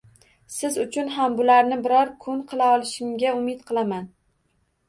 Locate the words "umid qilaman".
3.43-4.13